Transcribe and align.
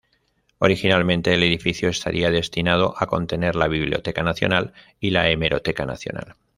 Originalmente, 0.57 1.31
el 1.35 1.43
edificio 1.43 1.87
estaría 1.87 2.31
destinado 2.31 2.95
a 2.97 3.05
contener 3.05 3.55
la 3.55 3.67
Biblioteca 3.67 4.23
Nacional 4.23 4.73
y 4.99 5.11
la 5.11 5.29
Hemeroteca 5.29 5.85
Nacional. 5.85 6.35